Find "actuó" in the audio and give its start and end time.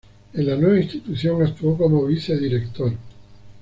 1.43-1.77